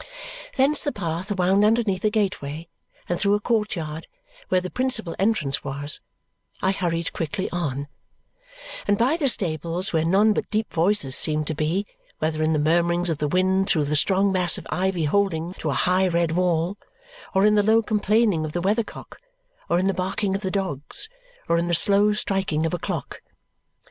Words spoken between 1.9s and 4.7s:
a gateway, and through a court yard where